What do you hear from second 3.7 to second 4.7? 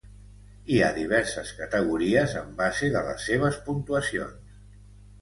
puntuacions.